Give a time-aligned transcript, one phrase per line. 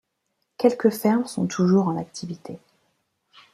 [0.57, 2.57] Quelques fermes sont toujours en activité.